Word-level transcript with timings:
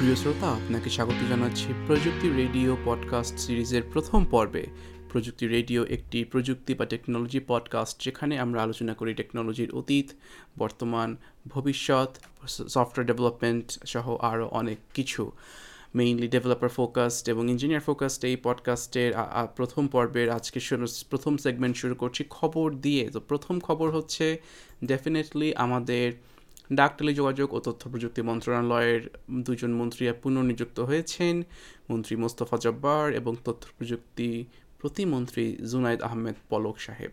প্রিয় 0.00 0.16
শ্রোতা, 0.16 0.48
আপনাকে 0.48 0.90
স্বাগত 0.90 1.28
জানাচ্ছি 1.28 1.66
প্রযুক্তি 1.86 2.28
রেডিও 2.28 2.76
পডকাস্ট 2.84 3.38
সিরিজের 3.38 3.82
প্রথম 3.92 4.24
পর্বে। 4.24 4.66
প্রযুক্তি 5.08 5.46
রেডিও 5.46 5.84
একটি 5.84 6.24
প্রযুক্তি 6.24 6.74
বা 6.74 6.86
টেকনোলজি 6.86 7.40
পডকাস্ট 7.46 8.02
যেখানে 8.02 8.38
আমরা 8.38 8.62
আলোচনা 8.62 8.94
করি 8.94 9.14
টেকনোলজির 9.14 9.70
অতীত, 9.72 10.08
বর্তমান, 10.58 11.16
ভবিষ্যৎ, 11.48 12.18
সফটওয়্যার 12.46 13.06
ডেভেলপমেন্ট 13.06 13.86
সহ 13.86 14.16
আরও 14.16 14.48
অনেক 14.48 14.78
কিছু। 14.94 15.32
মেইনলি 15.94 16.28
ডেভেলপার 16.28 16.68
ফোকাসড 16.68 17.28
এবং 17.28 17.50
ইঞ্জিনিয়ার 17.50 17.82
ফোকাসড 17.82 18.24
এই 18.24 18.36
পডকাস্টের 18.36 19.12
প্রথম 19.56 19.88
পর্বের 19.88 20.30
আজকে 20.30 20.60
প্রথম 21.10 21.36
সেগমেন্ট 21.36 21.76
শুরু 21.76 21.94
করছি 21.94 22.24
খবর 22.30 22.74
দিয়ে। 22.74 23.10
তো 23.10 23.20
প্রথম 23.20 23.60
খবর 23.60 23.90
হচ্ছে 23.90 24.40
ডেফিনেটলি 24.84 25.54
আমাদের 25.54 26.12
ডাক 26.72 26.92
টেলিযোগাযোগ 26.98 27.54
ও 27.54 27.58
তথ্য 27.60 27.90
প্রযুক্তি 27.90 28.22
মন্ত্রণালয়ের 28.22 29.02
দুজন 29.30 29.72
মন্ত্রী 29.74 30.12
পুনর্নিযুক্ত 30.22 30.80
হয়েছেন। 30.80 31.42
মন্ত্রী 31.90 32.16
মোস্তফা 32.16 32.56
জব্বার 32.56 33.12
এবং 33.12 33.36
তথ্য 33.44 33.64
প্রযুক্তি 33.78 34.44
প্রতিমন্ত্রী 34.78 35.56
জুনাইদ 35.70 36.00
আহমেদ 36.02 36.34
পলক 36.48 36.76
সাহেব। 36.80 37.10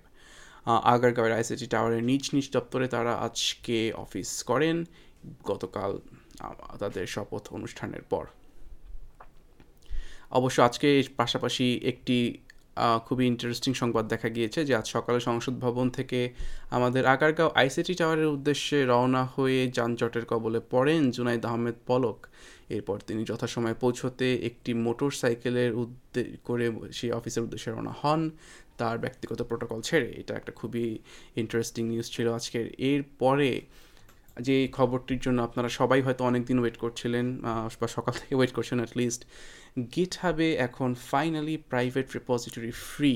আগারগাঁওয়ের 0.66 1.36
আইসিটি 1.36 1.68
টাওয়ারের 1.68 2.04
নিজ 2.04 2.30
নিজ 2.34 2.52
দপ্তরে 2.52 2.88
তারা 2.88 3.14
আজকে 3.28 3.92
অফিস 3.94 4.44
করেন। 4.44 4.86
গতকাল 5.44 6.00
তাদের 6.80 7.08
শপথ 7.08 7.44
অনুষ্ঠানের 7.54 8.02
পর। 8.02 8.26
অবশ্য 10.32 10.62
আজকে 10.62 11.04
পাশাপাশি 11.18 11.66
একটি 11.84 12.18
খুবই 13.06 13.26
ইন্টারেস্টিং 13.28 13.74
সংবাদ 13.74 14.08
দেখা 14.08 14.30
গিয়েছে 14.30 14.66
যে 14.66 14.76
আজ 14.76 14.88
সকালে 14.88 15.20
সংসদ 15.20 15.54
ভবন 15.60 15.90
থেকে 15.90 16.34
আমাদের 16.70 17.06
আগারগাঁও 17.06 17.52
আইসিটি 17.56 17.94
টাওয়ারের 17.94 18.26
উদ্দেশ্যে 18.26 18.86
রওনা 18.86 19.24
হয়ে 19.26 19.72
যানজটের 19.72 20.26
কবলে 20.26 20.60
পড়েন 20.70 21.12
জুনাইদ 21.12 21.46
আহমেদ 21.46 21.76
পলক। 21.88 22.28
এরপর 22.70 23.00
তিনি 23.08 23.24
যথাসময়ে 23.24 23.74
পৌঁছতে 23.74 24.36
একটি 24.36 24.74
মোটর 24.74 25.12
সাইকেলের 25.12 25.74
উদ্দে, 25.74 26.24
করে 26.44 26.72
সেই 26.92 27.12
অফিসের 27.12 27.44
উদ্দেশ্যে 27.44 27.72
রওনা 27.72 27.94
হন। 28.02 28.32
তার 28.78 28.98
ব্যক্তিগত 28.98 29.42
প্রোটোকল 29.42 29.82
ছেড়ে। 29.82 30.14
এটা 30.18 30.34
একটা 30.36 30.52
খুবই 30.52 30.98
ইন্টারেস্টিং 31.36 31.88
নিউজ 31.88 32.08
ছিল 32.12 32.28
আজকের। 32.32 32.66
এরপরে 32.78 33.62
যে 34.42 34.68
খবরটির 34.68 35.20
জন্য 35.20 35.40
আপনারা 35.42 35.70
সবাই 35.70 36.00
হয়তো 36.02 36.24
অনেক 36.24 36.44
দিন 36.46 36.58
ওয়েট 36.60 36.78
করছিলেন 36.78 37.26
বা 37.82 37.88
সকাল 37.88 38.14
থেকে 38.22 38.36
ওয়েট 38.36 38.52
করছেন 38.54 38.78
অ্যাটলিস্ট 38.80 39.22
গিট 39.96 40.14
হাবে 40.22 40.48
এখন 40.68 40.90
finally 41.12 41.56
private 41.72 42.08
repository 42.16 42.72
free 42.72 43.14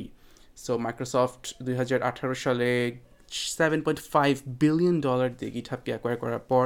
so 0.58 0.72
Microsoft 0.78 1.44
দুই 1.64 1.76
হাজার 1.76 2.00
আঠারো 2.04 2.36
সালে 2.46 2.70
seven 3.58 3.80
point 3.86 4.02
five 4.14 4.34
billion 4.62 4.98
dollar 5.02 5.30
দিয়ে 5.38 5.52
গিট 5.52 5.68
হাবকে 5.72 5.90
অ্যাকোয়ার 5.92 6.18
করার 6.24 6.44
পর, 6.52 6.66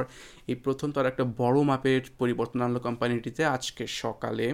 এই 0.50 0.56
প্রথম 0.64 0.88
তার 0.94 1.06
একটা 1.06 1.24
বড় 1.42 1.58
মাপের 1.62 2.02
পরিবর্তন 2.20 2.58
আনলো 2.62 2.80
কোম্পানিটিতে 2.80 3.42
আজকে 3.56 3.84
সকালে। 4.02 4.46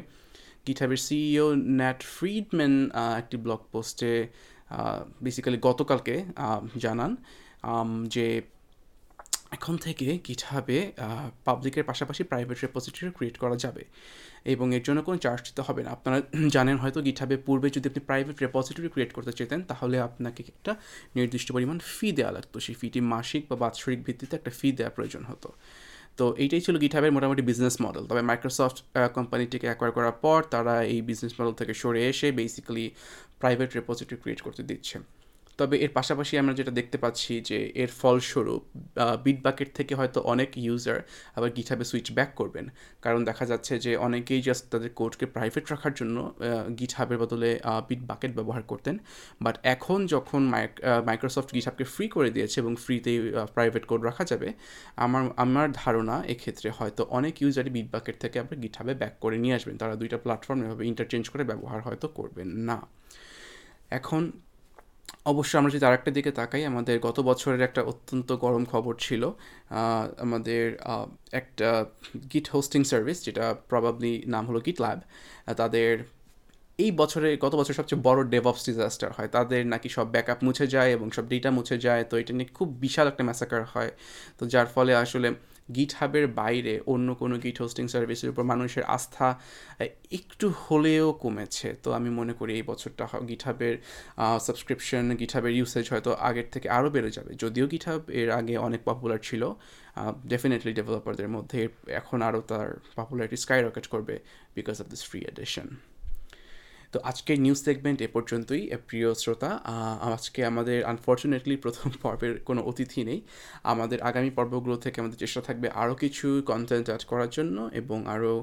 গিটহাবের 0.67 1.01
সিইও 1.07 1.47
ন্যাট 1.81 2.01
ফ্রিডম্যান 2.15 2.75
একটি 3.21 3.37
ব্লগ 3.37 3.61
পোস্টে 3.73 4.13
বেসিক্যালি 5.23 5.59
গতকালকে 5.69 6.15
জানান 6.85 7.13
যে 8.15 8.27
এখন 9.57 9.75
থেকে 9.87 10.07
গিটহাবে 10.29 10.79
পাবলিকের 11.45 11.85
পাশাপাশি 11.91 12.23
প্রাইভেট 12.31 12.59
রেপোজিটরি 12.67 13.11
ক্রিয়েট 13.19 13.37
করা 13.43 13.57
যাবে। 13.65 13.83
এবং 14.53 14.67
এর 14.77 14.83
জন্য 14.87 14.99
কোনো 15.09 15.19
চার্জ 15.25 15.41
দিতে 15.49 15.63
হবে 15.69 15.81
না। 15.87 15.91
আপনারা 15.97 16.19
জানেন 16.57 16.77
হয়তো 16.83 16.99
গিটহাবে 17.09 17.37
পূর্বে 17.47 17.69
যদি 17.77 17.87
আপনি 17.91 18.03
প্রাইভেট 18.11 18.37
রেপোজিটরি 18.45 18.89
ক্রিয়েট 18.95 19.13
করতে 19.17 19.33
চেতেন 19.39 19.61
তাহলে 19.71 19.97
আপনাকে 20.09 20.41
একটা 20.53 20.73
নির্দিষ্ট 21.17 21.49
পরিমাণ 21.57 21.79
ফি 21.95 22.09
দেওয়া 22.19 22.33
লাগতো। 22.37 22.57
সেই 22.67 22.77
ফিটি 22.81 23.01
মাসিক 23.15 23.43
বা 23.51 23.57
বাৎসরিক 23.63 24.01
ভিত্তিতে 24.07 24.35
একটা 24.37 24.53
ফি 24.59 24.69
দেওয়া 24.79 24.93
প্রয়োজন 24.97 25.23
হতো। 25.31 25.49
তো 26.19 26.25
এইটাই 26.43 26.63
ছিল 26.67 26.75
গিটহাবের 26.85 27.13
মোটামুটি 27.17 27.43
বিজনেস 27.51 27.77
মডেল 27.85 28.05
তবে 28.11 28.23
মাইক্রোসফট 28.31 28.79
কোম্পানিটিকে 29.17 29.67
অ্যাকোয়ার 29.71 29.93
করার 29.97 30.17
পর 30.25 30.39
তারা 30.55 30.75
এই 30.93 31.01
বিজনেস 31.09 31.33
মডেল 31.39 31.55
থেকে 31.61 31.73
সরে 31.83 32.01
এসে 32.13 32.29
বেসিক্যালি 32.39 32.87
প্রাইভেট 33.41 33.71
রেপোজিটরি 33.79 34.17
ক্রিয়েট 34.23 34.41
করতে 34.47 34.63
দিচ্ছে। 34.71 34.97
তবে 35.61 35.77
এর 35.85 35.93
পাশাপাশি 35.99 36.35
আমরা 36.43 36.55
যেটা 36.59 36.73
দেখতে 36.81 36.97
পাচ্ছি 37.05 37.33
যে 37.49 37.59
এর 37.83 37.91
ফলস্বরূপ 38.01 38.63
বিটবাকেট 39.27 39.69
থেকে 39.79 39.93
হয়তো 40.01 40.19
অনেক 40.33 40.51
ইউজার 40.65 40.99
আবার 41.37 41.51
গিঠাবে 41.57 41.85
সুইচ 41.91 42.09
ব্যাক 42.17 42.31
করবেন। 42.41 42.67
কারণ 43.05 43.21
দেখা 43.31 43.45
যাচ্ছে 43.51 43.73
যে 43.85 43.93
অনেকেই 44.07 44.41
জাস্ট 44.49 44.65
তাদের 44.73 44.91
কোডকে 44.99 45.27
প্রাইভেট 45.37 45.65
রাখার 45.73 45.95
জন্য 46.01 46.17
গিঠাবের 46.81 47.19
বদলে 47.23 47.51
বিট 47.89 48.03
বাকেট 48.11 48.33
ব্যবহার 48.39 48.63
করতেন। 48.71 48.97
বাট 49.45 49.57
এখন 49.75 49.99
যখন 50.15 50.43
মাইক্রোসফট 51.09 51.51
গিঠাবকে 51.57 51.85
ফ্রি 51.95 52.07
করে 52.17 52.31
দিয়েছে 52.37 52.57
এবং 52.63 52.73
ফ্রিতেই 52.85 53.19
প্রাইভেট 53.57 53.85
কোড 53.91 54.01
রাখা 54.09 54.25
যাবে, 54.31 54.49
আমার 55.05 55.23
আমার 55.45 55.67
ধারণা 55.83 56.17
এক্ষেত্রে 56.35 56.69
হয়তো 56.79 57.03
অনেক 57.19 57.35
ইউজারই 57.43 57.71
বিট 57.77 57.89
বাকেট 57.95 58.17
থেকে 58.23 58.37
আবার 58.43 58.57
গিঠাবে 58.65 58.93
ব্যাক 59.01 59.15
করে 59.25 59.37
নিয়ে 59.43 59.55
আসবেন। 59.59 59.75
তারা 59.83 59.95
দুইটা 60.01 60.19
প্ল্যাটফর্ম 60.25 60.59
এভাবে 60.67 60.85
ইন্টারচেঞ্জ 60.91 61.25
করে 61.33 61.43
ব্যবহার 61.51 61.81
হয়তো 61.87 62.07
করবেন 62.19 62.49
না। 62.69 62.79
এখন 63.99 64.23
অবশ্য 65.33 65.53
আমরা 65.61 65.71
যদি 65.75 65.85
আরেকটা 65.89 66.11
দিকে 66.17 66.31
তাকাই, 66.41 66.63
আমাদের 66.73 66.97
গত 67.07 67.19
বছরের 67.31 67.63
একটা 67.69 67.81
অত্যন্ত 67.93 68.29
গরম 68.45 68.63
খবর 68.73 68.95
ছিল 69.07 69.23
আমাদের 70.25 70.65
একটা 71.41 71.69
গিট 72.33 72.47
হোস্টিং 72.55 72.81
সার্ভিস 72.91 73.19
যেটা 73.27 73.45
প্রবাবলি 73.71 74.13
নাম 74.35 74.45
হলো 74.49 74.61
গিট 74.67 74.79
ল্যাব 74.85 74.99
তাদের 75.61 75.93
এই 76.85 76.91
বছরে, 77.01 77.29
গত 77.45 77.53
বছর 77.61 77.75
সবচেয়ে 77.79 78.01
বড় 78.09 78.21
ডেভঅপস 78.35 78.63
ডিজাস্টার 78.71 79.11
হয়। 79.17 79.29
তাদের 79.37 79.63
নাকি 79.73 79.89
সব 79.97 80.07
ব্যাকআপ 80.15 80.41
মুছে 80.47 80.67
যায় 80.75 80.91
এবং 80.97 81.07
সব 81.17 81.25
ডেটা 81.33 81.51
মুছে 81.57 81.77
যায়, 81.87 82.03
তো 82.11 82.15
এটা 82.23 82.33
নিয়ে 82.39 82.49
খুব 82.59 82.69
বিশাল 82.85 83.07
একটা 83.13 83.23
ম্যাসাকার 83.29 83.63
হয়। 83.75 83.91
তো 84.39 84.43
যার 84.53 84.69
ফলে 84.75 84.93
আসলে 85.05 85.29
গিট 85.77 85.93
হাবের 85.99 86.27
বাইরে 86.41 86.75
অন্য 86.93 87.09
কোনো 87.21 87.35
গিট 87.45 87.57
হোস্টিং 87.63 87.85
সার্ভিসের 87.95 88.31
উপর 88.33 88.45
মানুষের 88.53 88.85
আস্থা 88.97 89.27
একটু 90.19 90.47
হলেও 90.65 91.07
কমেছে। 91.23 91.69
তো 91.85 91.89
আমি 91.99 92.11
মনে 92.21 92.33
করি 92.39 92.53
এই 92.59 92.65
বছরটা 92.71 93.05
গিট 93.31 93.43
হাবের 93.47 93.75
সাবস্ক্রিপশন 94.47 95.05
গিট 95.21 95.33
হাবের 95.37 95.53
ইউসেজ 95.59 95.85
হয়তো 95.93 96.11
আগের 96.29 96.49
থেকে 96.55 96.67
আরও 96.77 96.89
বেড়ে 96.95 97.11
যাবে। 97.17 97.31
যদিও 97.43 97.67
গিট 97.73 97.85
হাব 97.89 98.03
এর 98.21 98.29
আগে 98.39 98.55
অনেক 98.67 98.81
পপুলার 98.89 99.21
ছিল 99.29 99.43
ডেফিনেটলি 100.33 100.73
ডেভেলপারদের 100.79 101.29
মধ্যে 101.37 101.61
এখন 102.01 102.19
আরও 102.29 102.41
তার 102.51 102.69
পপুলারিটি 102.99 103.39
স্কাই 103.45 103.61
রকেট 103.63 103.87
করবে 103.95 104.15
because 104.57 104.77
of 104.83 104.87
this 104.93 105.03
free 105.09 105.21
edition 105.33 105.69
তো 106.93 106.99
আজকের 107.11 107.39
নিউজ 107.45 107.61
সেগমেন্ট 107.69 107.99
এ 108.07 108.09
পর্যন্তই 108.17 108.63
প্রিয় 108.89 109.09
শ্রোতা। 109.23 109.51
আজকে 110.17 110.41
আমাদের 110.51 110.79
আনফর্চুনেটলি 110.93 111.55
প্রথম 111.65 111.89
পর্বের 112.05 112.33
কোনো 112.49 112.61
অতিথি 112.71 113.01
নেই। 113.11 113.21
আমাদের 113.73 113.99
আগামী 114.11 114.31
পর্বগুলো 114.39 114.77
থেকে 114.85 114.97
আমাদের 115.03 115.19
চেষ্টা 115.25 115.41
থাকবে 115.41 115.69
আরও 115.83 115.95
কিছু 115.95 116.27
কন্টেন্ট 116.51 116.87
অ্যাড 116.91 117.03
করার 117.11 117.31
জন্য 117.37 117.57
এবং 117.81 117.99
আরও 118.15 118.35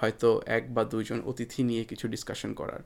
হয়তো 0.00 0.28
এক 0.56 0.64
বা 0.74 0.82
দুইজন 0.92 1.18
অতিথি 1.30 1.60
নিয়ে 1.70 1.82
কিছু 1.90 2.06
ডিসকাশন 2.08 2.50
করার। 2.54 2.80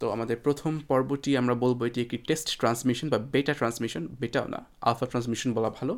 তো 0.00 0.04
আমাদের 0.10 0.36
প্রথম 0.36 0.72
পর্বটি 0.90 1.30
আমরা 1.36 1.54
বলব 1.64 1.78
এটি 1.88 1.98
একটি 2.06 2.18
টেস্ট 2.28 2.48
ট্রান্সমিশন 2.60 3.06
বা 3.12 3.18
বেটা 3.34 3.54
ট্রান্সমিশন 3.54 4.02
বেটাও 4.20 4.46
না 4.54 4.60
আলফা 4.88 5.06
ট্রান্সমিশন 5.06 5.50
বলা 5.54 5.70
ভালো। 5.78 5.94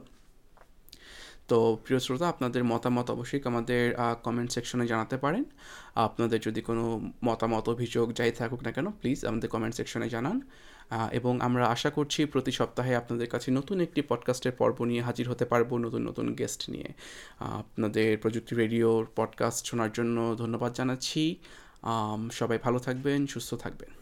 তো 1.48 1.78
প্রিয় 1.84 2.00
শ্রোতা, 2.00 2.28
আপনাদের 2.28 2.64
মতামত 2.64 3.10
অবশ্যই 3.10 3.40
আমাদের 3.44 3.94
কমেন্ট 4.22 4.50
সেকশনে 4.52 4.86
জানাতে 4.86 5.16
পারেন। 5.16 5.44
আপনাদের 5.94 6.40
যদি 6.40 6.60
কোনো 6.60 7.10
মতামত, 7.24 7.68
অভিযোগ 7.68 8.12
যাই 8.12 8.32
থাকুক 8.32 8.62
না 8.62 8.72
কেন 8.72 8.90
প্লিজ 8.90 9.24
আমাদের 9.24 9.50
কমেন্ট 9.50 9.74
সেকশনে 9.74 10.08
জানান। 10.08 10.40
এবং 11.12 11.40
আমরা 11.40 11.66
আশা 11.66 11.90
করছি 11.90 12.24
প্রতি 12.24 12.52
সপ্তাহে 12.52 12.96
আপনাদের 12.96 13.28
কাছে 13.28 13.50
নতুন 13.50 13.80
একটি 13.80 14.02
পডকাস্টের 14.02 14.52
পর্ব 14.52 14.84
নিয়ে 14.84 15.02
হাজির 15.02 15.30
হতে 15.30 15.44
পারব 15.44 15.76
নতুন 15.76 16.02
নতুন 16.08 16.34
গেস্ট 16.34 16.70
নিয়ে। 16.70 16.88
আপনাদের 17.38 18.18
প্রযুক্তি 18.18 18.56
রেডিওর 18.56 19.06
পডকাস্ট 19.16 19.66
শোনার 19.66 19.92
জন্য 19.92 20.34
ধন্যবাদ 20.38 20.72
জানাচ্ছি। 20.72 21.36
সবাই 22.32 22.58
ভালো 22.62 22.78
থাকবেন, 22.78 23.26
সুস্থ 23.26 23.54
থাকবেন। 23.54 23.97